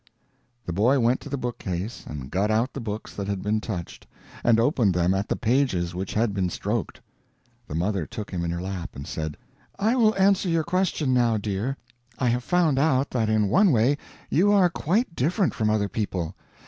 [0.65, 4.07] The boy went to the bookcase and got out the books that had been touched,
[4.43, 7.01] and opened them at the pages which had been stroked.
[7.67, 9.37] The mother took him in her lap, and said,
[9.77, 11.77] "I will answer your question now, dear.
[12.17, 16.35] I have found out that in one way you are quite different from other people.